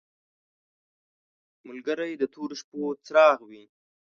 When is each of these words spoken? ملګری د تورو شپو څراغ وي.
ملګری 1.67 2.11
د 2.17 2.23
تورو 2.33 2.55
شپو 2.61 2.81
څراغ 3.05 3.37
وي. 3.49 3.63